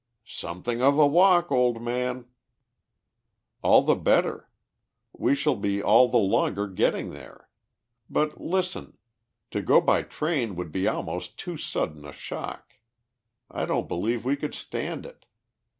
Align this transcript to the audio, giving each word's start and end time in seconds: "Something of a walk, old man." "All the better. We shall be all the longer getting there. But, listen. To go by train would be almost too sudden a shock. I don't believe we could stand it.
"Something 0.25 0.81
of 0.81 0.97
a 0.97 1.05
walk, 1.05 1.51
old 1.51 1.79
man." 1.79 2.25
"All 3.61 3.83
the 3.83 3.93
better. 3.93 4.49
We 5.13 5.35
shall 5.35 5.55
be 5.55 5.83
all 5.83 6.07
the 6.07 6.17
longer 6.17 6.67
getting 6.67 7.11
there. 7.11 7.49
But, 8.09 8.41
listen. 8.41 8.97
To 9.51 9.61
go 9.61 9.79
by 9.79 10.01
train 10.01 10.55
would 10.55 10.71
be 10.71 10.87
almost 10.87 11.37
too 11.37 11.55
sudden 11.55 12.03
a 12.03 12.13
shock. 12.13 12.79
I 13.51 13.65
don't 13.65 13.87
believe 13.87 14.25
we 14.25 14.35
could 14.35 14.55
stand 14.55 15.05
it. 15.05 15.27